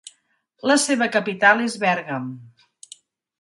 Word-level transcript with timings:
La 0.71 0.77
seva 0.83 1.07
capital 1.17 1.61
és 1.67 1.77
Bèrgam. 1.85 2.27